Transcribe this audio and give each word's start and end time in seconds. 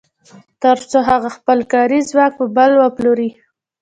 تر 0.61 0.77
څو 0.89 0.99
هغه 1.09 1.29
خپل 1.37 1.59
کاري 1.73 1.99
ځواک 2.09 2.31
په 2.39 2.45
بل 2.57 2.71
وپلوري 2.83 3.29